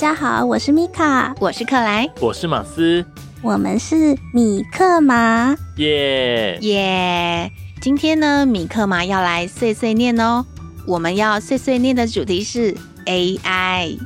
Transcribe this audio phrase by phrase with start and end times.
[0.00, 3.04] 家好，我是米卡，我是克莱，我是马斯，
[3.42, 7.52] 我们是米克马，耶耶！
[7.82, 10.46] 今天呢，米克马要来碎碎念哦。
[10.86, 12.74] 我们要碎碎念的主题是
[13.04, 13.98] AI。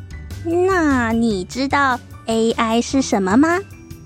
[0.45, 3.61] 那你知道 AI 是什么吗？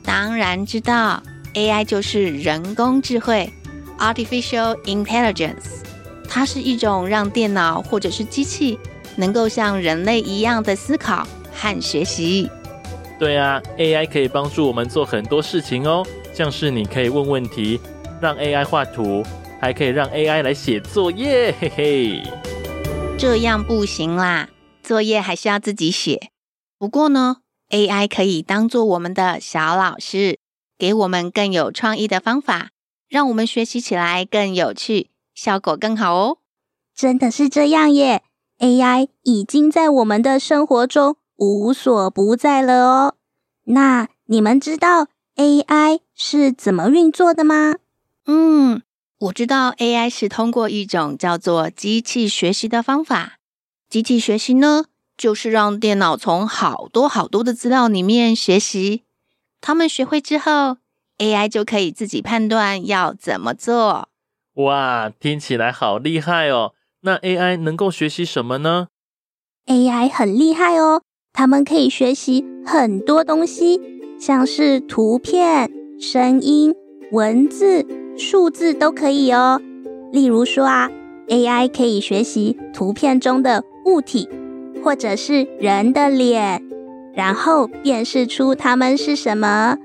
[0.04, 1.22] 当然知道
[1.54, 3.50] ，AI 就是人工智慧
[3.98, 5.80] （Artificial Intelligence），
[6.28, 8.78] 它是一种让电脑或者是机器
[9.16, 11.26] 能够像人类一样的思考
[11.58, 12.48] 和学习。
[13.18, 17.80] 对啊，AI 可以帮助我们做很多事情哦，像是你可以问问题，
[18.22, 19.24] 让 AI 画图，
[19.60, 22.22] 还可以让 AI 来写作业，嘿嘿。
[23.18, 24.48] 这样不行啦，
[24.84, 26.30] 作业还是要自己写。
[26.78, 27.38] 不过呢
[27.70, 30.38] ，AI 可以当做我们的小老师，
[30.78, 32.70] 给我们更有创意的方法，
[33.08, 36.38] 让我们学习起来更有趣，效果更好哦。
[36.94, 38.22] 真的是这样耶
[38.60, 43.14] ，AI 已经在我们的生活中无所不在了哦。
[43.64, 47.76] 那你们知道 AI 是怎么运作的吗？
[48.26, 48.82] 嗯。
[49.20, 53.38] 我知道 AI 是通过一种叫做机器学习的方法。
[53.88, 54.84] 机器学习呢，
[55.16, 59.02] 就是让电脑从好多好多的资料里面学习。
[59.60, 60.76] 他们学会之后
[61.18, 64.08] ，AI 就可以自己判断要怎么做。
[64.54, 66.74] 哇，听起来好厉害哦！
[67.00, 68.86] 那 AI 能够学习什么呢
[69.66, 73.80] ？AI 很厉害哦，他们可以学习很多东西，
[74.18, 76.74] 像是图片、声音、
[77.12, 77.86] 文字。
[78.16, 79.62] 数字都可以哦，
[80.10, 80.90] 例如说啊
[81.28, 84.28] ，AI 可以学习图片中的物体，
[84.82, 86.60] 或者是人的脸，
[87.14, 89.78] 然后辨识出它们是什么。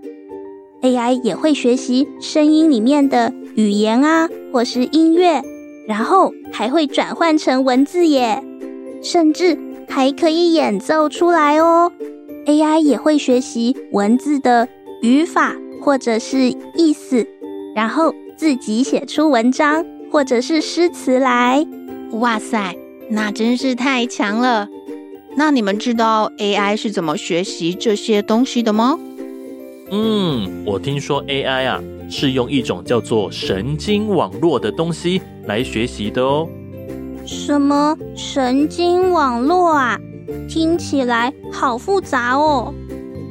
[0.81, 5.43] AI 也会学习声音里面的语言啊，或是音乐，
[5.87, 8.43] 然后还会转换成文字耶，
[9.03, 9.55] 甚至
[9.93, 11.91] 还可以演奏出来哦。
[12.47, 14.67] AI 也会学习文字的
[15.03, 17.27] 语法或者是意思，
[17.75, 18.13] 然后。
[18.35, 21.65] 自己写出文章或者是诗词来，
[22.13, 22.75] 哇塞，
[23.07, 24.67] 那真是太强了！
[25.37, 28.99] 那你们知道 AI 是怎么学习这些东西的吗？
[29.91, 36.49] 嗯，我听说 AI 啊是用一种叫做神经网络的东西来学习的哦。
[37.25, 39.97] 什么神经网络啊？
[40.47, 42.73] 听起来好复杂哦。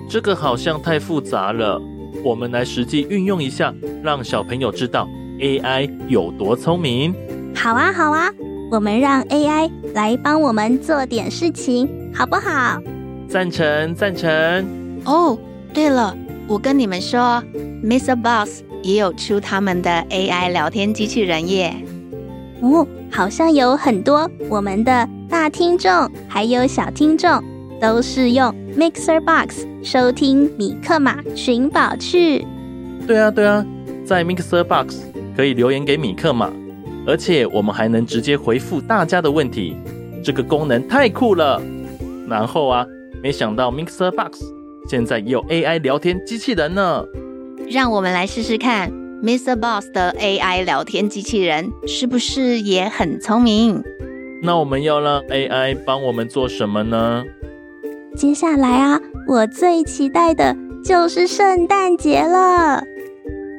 [0.08, 1.80] 这个好像太复杂了。
[2.25, 5.08] 我们来实际运用一下，让小朋友知道
[5.41, 7.14] AI 有多聪明。
[7.54, 8.31] 好啊，好啊，
[8.70, 12.81] 我们让 AI 来帮我们做点事情，好不好？
[13.28, 14.31] 赞成，赞成。
[15.04, 15.38] 哦，
[15.72, 16.16] 对了，
[16.47, 17.42] 我跟你们说
[17.82, 21.75] ，MixerBox 也有出他们的 AI 聊天机器人耶。
[22.62, 27.42] 哦，好像有很多我们的大听众，还有小听众。
[27.80, 32.46] 都是用 Mixer Box 收听米克马寻宝趣。
[33.08, 33.66] 对啊，对啊，
[34.06, 35.00] 在 Mixer Box
[35.36, 36.48] 可以留言给米克马，
[37.04, 39.76] 而且我们还能直接回复大家的问题，
[40.22, 41.60] 这个功能太酷了。
[42.28, 42.86] 然后啊，
[43.20, 44.44] 没想到 Mixer Box
[44.88, 47.04] 现在也有 AI 聊天机器人呢。
[47.68, 49.54] 让我们来试试看 Mr.
[49.54, 53.80] Boss 的 AI 聊天机器人是不是也很聪明？
[54.42, 57.22] 那我们要让 AI 帮我们做什么呢？
[58.16, 62.82] 接下来啊，我最期待的就是圣诞节了。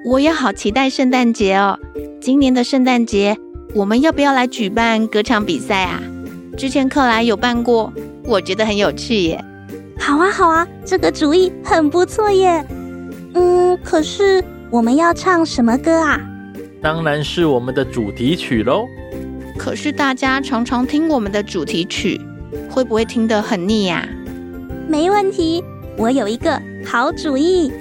[0.06, 1.80] 我也好期待圣诞节哦！
[2.20, 3.38] 今年的圣诞节，
[3.74, 6.02] 我们要不要来举办歌唱比赛啊？
[6.58, 7.94] 之前克莱有办过，
[8.26, 9.42] 我觉得很有趣耶。
[9.98, 12.66] 好啊，好啊，这个主意很不错耶。
[13.34, 14.44] 嗯，可是
[14.74, 16.20] 我们要唱什么歌啊？
[16.82, 18.88] 当然是我们的主题曲喽。
[19.56, 22.20] 可是大家常常听我们的主题曲，
[22.72, 24.04] 会不会听得很腻呀？
[24.88, 25.64] 没问题，
[25.96, 27.72] 我有一个好主意，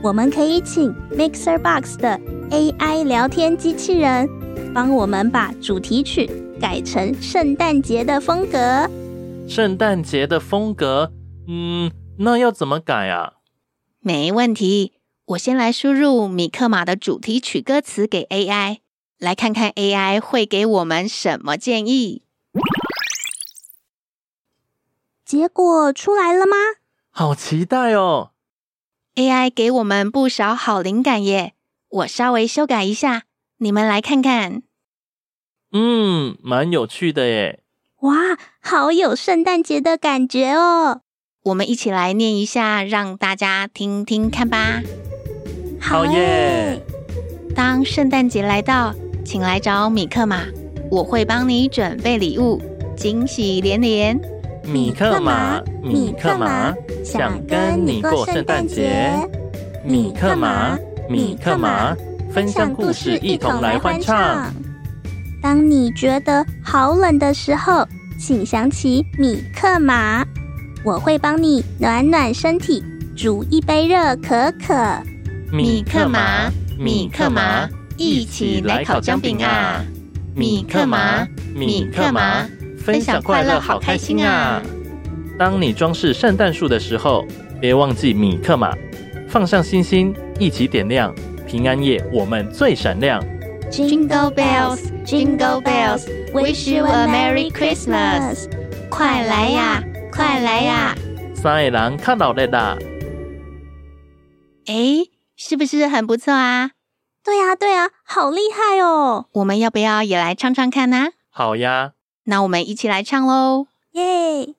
[0.00, 2.16] 我们可以请 Mixer Box 的
[2.50, 4.28] AI 聊天机器人
[4.72, 8.88] 帮我们把主题曲改成圣诞节的风格。
[9.48, 11.10] 圣诞节的风格，
[11.48, 13.32] 嗯，那要怎么改啊？
[14.00, 14.92] 没问题，
[15.30, 18.78] 我先来输入米克马的主题曲歌词给 AI，
[19.18, 22.22] 来看看 AI 会给我们什么建议。
[25.24, 26.56] 结果出来了吗？
[27.10, 28.30] 好期待哦
[29.16, 31.54] ！AI 给我们不少好灵感耶，
[31.88, 33.24] 我稍微修改一下，
[33.58, 34.62] 你们来看看。
[35.72, 37.64] 嗯，蛮有趣的耶。
[38.02, 41.00] 哇，好有圣诞节的感觉哦！
[41.46, 44.82] 我们一起来念一下，让大家听听看吧。
[45.80, 46.82] 好耶！
[47.54, 48.92] 当圣诞节来到，
[49.24, 50.42] 请来找米克马，
[50.90, 52.60] 我会帮你准备礼物，
[52.96, 54.20] 惊喜连连。
[54.64, 59.12] 米克马，米克马，想跟你过圣诞节。
[59.84, 60.76] 米克马，
[61.08, 61.94] 米克马，
[62.32, 64.52] 分享故事，一同来欢唱。
[65.40, 67.86] 当你觉得好冷的时候，
[68.18, 70.25] 请想起米克马，
[70.86, 72.80] 我会帮你暖暖身体，
[73.16, 74.72] 煮一杯热可可。
[75.50, 76.48] 米克马，
[76.78, 79.84] 米克马，一起来烤姜饼啊！
[80.36, 82.46] 米克马，米克马。
[82.78, 84.62] 分享快乐，好开心啊！
[85.36, 87.26] 当你装饰圣诞树的时候，
[87.60, 88.72] 别忘记米克马，
[89.26, 91.12] 放上星星，一起点亮。
[91.48, 93.20] 平安夜我们最闪亮。
[93.72, 98.46] Jingle bells, Jingle bells, wish you a Merry Christmas！
[98.88, 99.82] 快来呀，
[100.16, 100.94] 快来呀！
[101.34, 102.76] 三个人看到了啦。
[104.66, 105.04] 哎，
[105.36, 106.70] 是不是很不错啊？
[107.22, 109.26] 对呀，对呀，好厉害哦！
[109.32, 111.08] 我们要不要也来唱唱看呢？
[111.30, 111.92] 好呀。
[112.24, 113.66] 那我们一起来唱喽！
[113.92, 114.54] 耶！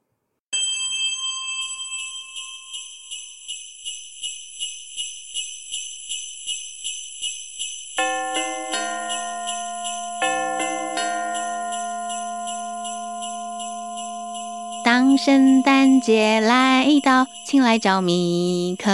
[15.27, 18.89] 圣诞节来到，请来找米克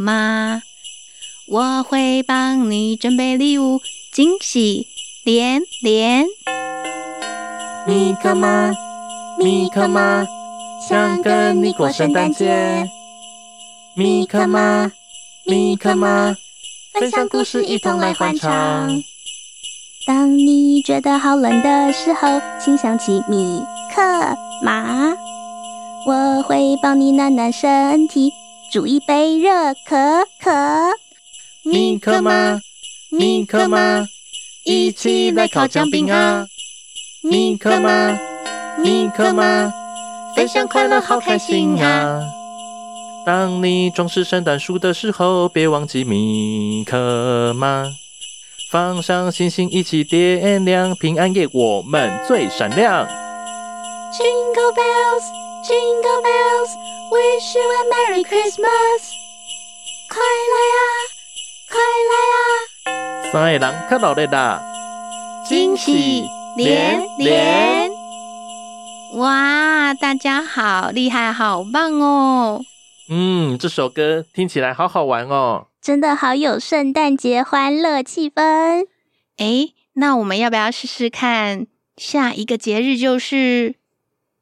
[0.00, 0.62] 妈，
[1.46, 4.86] 我会帮你准备礼物，惊喜
[5.22, 6.24] 连连。
[7.86, 8.72] 米克妈，
[9.38, 10.26] 米克妈，
[10.88, 12.88] 想跟你过圣诞节。
[13.94, 14.90] 米克妈，
[15.44, 16.34] 米克妈，
[16.94, 18.88] 分享故事，一同来欢唱。
[20.06, 23.62] 当你觉得好冷的时候，请想起米
[23.94, 24.35] 克
[26.46, 28.32] 会帮你暖暖身体，
[28.70, 30.52] 煮一杯热可可。
[31.64, 32.60] 米克马，
[33.10, 34.06] 米克马，
[34.64, 36.46] 一起来烤姜饼啊！
[37.24, 38.16] 米克马，
[38.78, 39.72] 米克马，
[40.36, 42.22] 分享快乐，好开心啊！
[43.26, 47.86] 当你装饰圣诞树的时候，别忘记米克马，
[48.70, 50.94] 放上星星一起点亮。
[50.94, 53.04] 平安夜我们最闪亮。
[54.12, 55.24] Jingle bells,
[55.66, 56.70] Jingle bells,
[57.10, 59.00] wish you a Merry Christmas！
[60.08, 60.22] 快
[60.52, 60.78] 来呀，
[61.72, 62.14] 快来
[63.24, 63.32] 呀！
[63.32, 64.62] 三个人看到了啦，
[65.44, 66.22] 惊喜！
[66.56, 67.90] 连连，
[69.14, 69.92] 哇！
[69.94, 72.62] 大家好厉害，好棒哦！
[73.10, 78.86] 嗯，这首歌听起来好好玩哦，真的好有圣诞节欢乐气氛。
[79.38, 81.66] 诶，那我们要不要试试看？
[81.96, 83.74] 下一个节日就是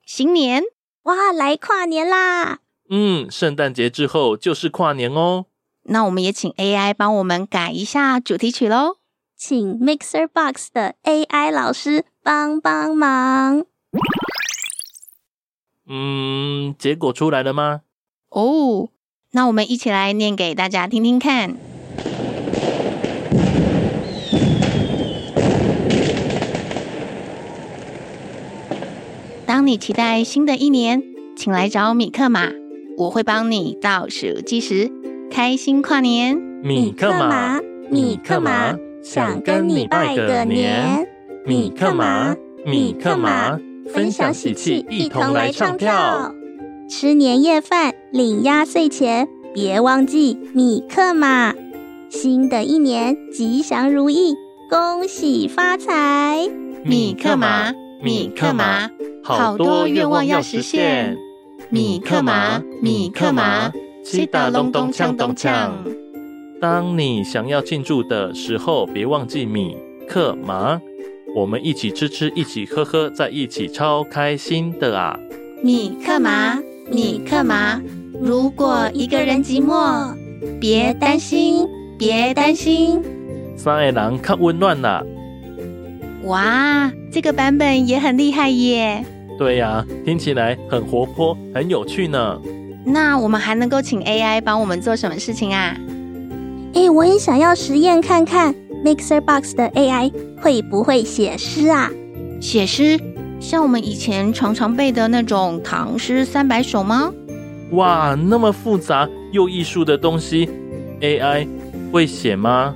[0.04, 0.62] 新年，
[1.04, 1.32] 哇！
[1.32, 2.58] 来跨年啦！
[2.90, 5.46] 嗯，圣诞节之后就是跨年哦。
[5.84, 8.96] 那我们也请 AI 帮我们改一下主题曲喽。
[9.36, 13.64] 请 Mixer Box 的 AI 老师帮帮忙。
[15.86, 17.82] 嗯，结果出来了吗？
[18.30, 18.88] 哦，
[19.32, 21.56] 那我们一起来念给大家听听看。
[29.64, 31.02] 当你期待新的一年，
[31.38, 32.50] 请来找米克马，
[32.98, 34.92] 我会帮你倒数计时，
[35.30, 36.36] 开心跨年。
[36.36, 38.76] 米克马，米克马。
[39.02, 41.08] 想跟你拜个年，
[41.46, 46.34] 米克马，米克马，分享喜气，一同来唱跳。
[46.86, 51.54] 吃年夜饭，领压岁钱，别忘记米克马。
[52.10, 54.34] 新的一年吉祥如意，
[54.68, 56.50] 恭喜发财。
[56.84, 58.90] 米克马，米克马，
[59.24, 61.16] 好多愿望要实现。
[61.70, 63.72] 米克马，米克马，
[64.04, 65.70] 七大隆咚锵咚锵。
[66.60, 69.76] 当你想要庆祝的时候，别忘记米
[70.06, 70.78] 克马，
[71.34, 75.18] 我们一起吃吃，一起喝喝，在一起超开心的啊！
[75.62, 77.80] 米克马，米克马，
[78.20, 80.14] 如果一个人寂寞，
[80.60, 81.66] 别担心，
[81.98, 83.02] 别担心，
[83.56, 85.02] 三个人较温暖啦！
[86.24, 89.04] 哇，这个版本也很厉害耶！
[89.38, 92.40] 对呀、啊，听起来很活泼，很有趣呢。
[92.84, 95.76] 那我们还能够请 AI 帮我们做什么事情啊？
[96.74, 101.90] 哎，我也想要实验看看 Mixer Box 的 AI 会不会写诗啊？
[102.40, 103.00] 写诗，
[103.40, 107.12] 像我们以前常常背的那种唐诗三百首吗？
[107.70, 110.48] 哇，那么复杂又艺术的东西
[111.00, 111.48] ，AI
[111.90, 112.74] 会写吗？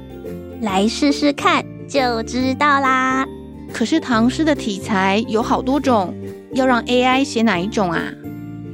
[0.63, 3.27] 来试试看就知道啦。
[3.73, 6.15] 可是唐诗的题材有好多种，
[6.53, 8.13] 要让 AI 写哪一种啊？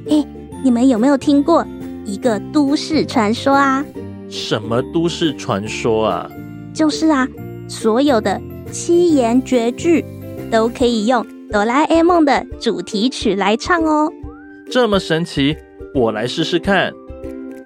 [0.09, 0.25] 哎，
[0.63, 1.67] 你们有没有听过
[2.05, 3.85] 一个都市传说啊？
[4.29, 6.31] 什么都市传说啊？
[6.73, 7.27] 就是啊，
[7.69, 8.41] 所有的
[8.73, 10.05] 七言绝句
[10.51, 14.11] 都可以用哆啦 A 梦的主题曲来唱哦。
[14.71, 15.57] 这么神奇，
[15.95, 16.93] 我来试试看。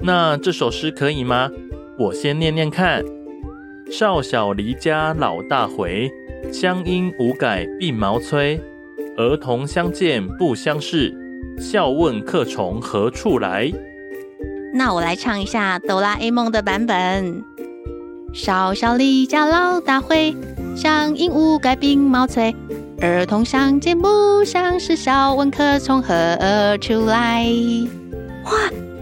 [0.00, 1.50] 那这首诗可以吗？
[1.98, 3.02] 我先念念看。
[3.90, 6.10] 少小离家老大回，
[6.52, 8.60] 乡音无改鬓毛衰。
[9.18, 11.12] 儿童相见不相识，
[11.58, 13.68] 笑问客从何处来。
[14.72, 17.42] 那我来唱一下哆啦 A 梦的版本。
[18.32, 20.36] 少小离家老大回，
[20.76, 22.54] 乡音无改鬓毛衰。
[23.00, 27.44] 儿童相见不相识，笑问客从何处来。
[28.44, 28.52] 哇，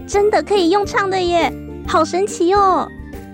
[0.07, 1.53] 真的可以用唱的耶，
[1.87, 2.89] 好神奇哦！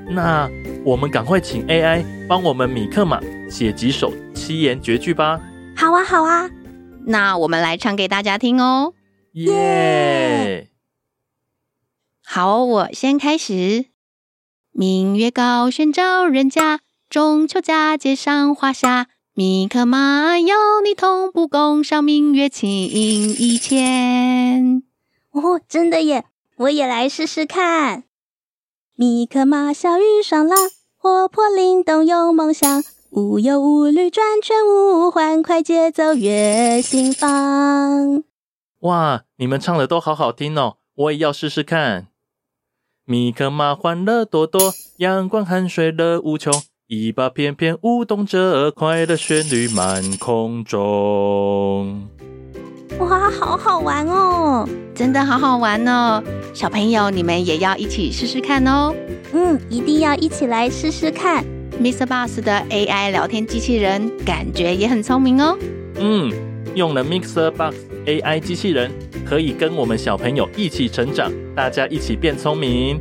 [0.10, 0.50] 那
[0.84, 5.40] 我们赶快请 AI 帮我们米克马写几首七言绝句吧。
[5.78, 6.50] 好啊，好啊，
[7.05, 8.93] 那我们来唱给大家听哦。
[9.33, 10.69] 耶！
[12.24, 13.86] 好，我先开始。
[14.72, 16.79] 明月高悬照人家，
[17.10, 19.07] 中秋佳节赏花下。
[19.36, 24.83] 米克马邀你同步共赏明月情意牵。
[25.31, 26.25] 哦，真的耶！
[26.57, 28.03] 我也来试试看。
[28.95, 30.55] 米克马小雨爽朗，
[30.95, 32.83] 活泼灵动有梦想，
[33.15, 38.24] 无忧无虑转圈舞，欢快节奏悦心房。
[38.79, 40.77] 哇，你们唱的都好好听哦！
[40.96, 42.08] 我也要试试看。
[43.05, 46.51] 米克马欢乐多多，阳光汗水乐无穷，
[46.88, 52.08] 尾巴翩翩舞动着快乐旋律满空中。
[52.98, 54.67] 哇，好好玩哦！
[54.96, 56.24] 真的好好玩哦！
[56.51, 58.91] 小朋友，你们也要一起试试看哦。
[59.34, 61.46] 嗯，一定要一起来试试看。
[61.82, 65.58] MixerBox 的 AI 聊天机器人感觉也很聪明哦。
[65.96, 66.32] 嗯，
[66.75, 67.74] 用了 Mixer Bus
[68.06, 68.92] AI 机器人。
[69.25, 73.00] 可以跟我们小朋友一起成长，大家一起变聪明。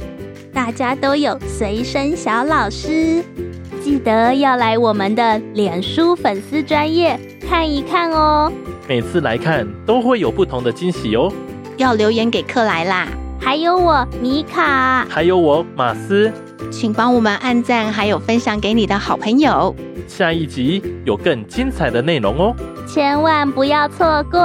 [0.55, 3.23] 大家都有随身小老师，
[3.83, 8.51] 记得要来我们的脸书粉丝专业看一看哦。
[8.89, 11.31] 每次来看都会有不同的惊喜哦。
[11.77, 13.09] 要留言给克莱啦，
[13.41, 16.33] 还有我米卡，还有我马斯，
[16.71, 19.75] 请帮我们按赞，还有分享给你的好朋友。
[20.07, 22.55] 下一集有更精彩的内容哦。
[22.87, 24.41] 千万不要错过！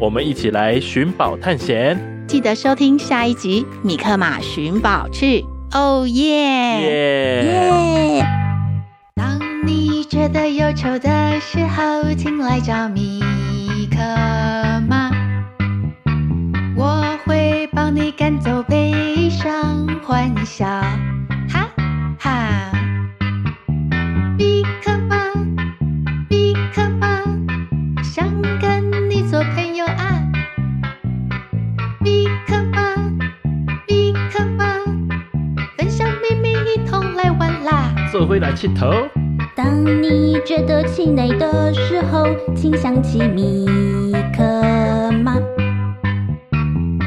[0.00, 5.40] 我们一起来寻宝探险，记得收听下一集《米克马寻宝趣》。
[5.74, 6.80] 哦耶！
[6.80, 8.26] 耶！
[9.14, 13.20] 当你觉得忧愁的时候，请来找米
[13.90, 13.98] 克
[14.88, 15.10] 马，
[16.74, 20.64] 我会帮你赶走悲伤，欢笑。
[38.38, 38.88] 会来气头。
[39.56, 43.66] 当你觉得气馁的时候，请想起米
[44.36, 45.34] 克妈，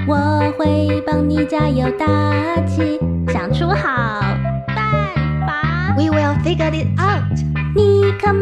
[0.06, 2.06] 我会帮你加油打
[2.66, 4.22] 气，想出好
[4.76, 5.96] 办法。
[5.96, 7.24] We will figure it out。
[7.74, 8.34] 米克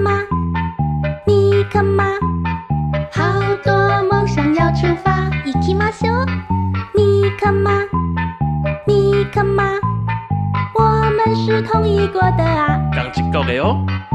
[13.59, 14.08] 刚起够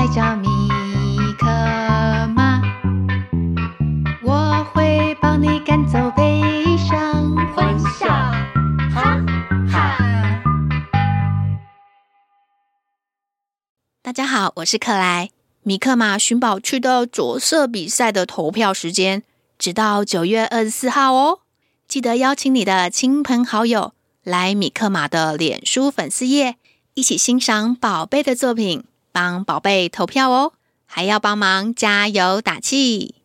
[0.00, 0.46] 来找米
[1.38, 1.46] 克
[2.34, 2.62] 马，
[4.22, 6.40] 我会帮你赶走悲
[6.78, 8.08] 伤，欢笑，
[8.94, 9.20] 哈
[9.70, 10.42] 哈。
[14.00, 15.28] 大家好，我是克莱。
[15.64, 19.22] 米克马寻宝趣的着色比赛的投票时间，
[19.58, 21.40] 直到九月二十四号哦。
[21.86, 23.92] 记得邀请你的亲朋好友
[24.24, 26.56] 来米克马的脸书粉丝页，
[26.94, 30.52] 一起欣赏宝贝的作品，帮宝贝投票哦，
[30.86, 33.16] 还要帮忙加油打气。